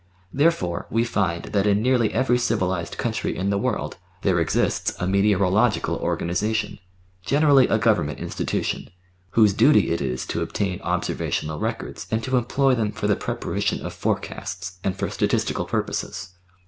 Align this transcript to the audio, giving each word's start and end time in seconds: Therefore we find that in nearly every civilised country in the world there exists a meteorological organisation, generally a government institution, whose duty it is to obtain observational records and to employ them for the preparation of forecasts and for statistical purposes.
Therefore 0.33 0.87
we 0.89 1.03
find 1.03 1.43
that 1.53 1.67
in 1.67 1.79
nearly 1.83 2.11
every 2.11 2.39
civilised 2.39 2.97
country 2.97 3.37
in 3.37 3.51
the 3.51 3.57
world 3.59 3.97
there 4.23 4.39
exists 4.39 4.95
a 4.99 5.05
meteorological 5.05 5.95
organisation, 5.97 6.79
generally 7.23 7.67
a 7.67 7.77
government 7.77 8.17
institution, 8.17 8.89
whose 9.33 9.53
duty 9.53 9.91
it 9.91 10.01
is 10.01 10.25
to 10.25 10.41
obtain 10.41 10.81
observational 10.81 11.59
records 11.59 12.07
and 12.09 12.23
to 12.23 12.35
employ 12.37 12.73
them 12.73 12.91
for 12.91 13.05
the 13.05 13.15
preparation 13.15 13.85
of 13.85 13.93
forecasts 13.93 14.79
and 14.83 14.97
for 14.97 15.07
statistical 15.07 15.65
purposes. 15.65 16.29